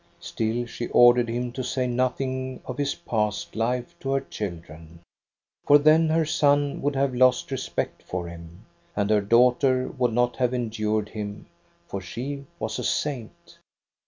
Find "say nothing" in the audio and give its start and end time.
1.63-2.59